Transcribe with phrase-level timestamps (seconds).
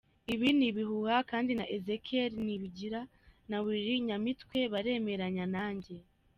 [0.33, 3.01] Ibi ni ibihuha kandi na Ezechiel Nibigira
[3.49, 5.95] na Willy Nyamitwe baremeranya nanjye”.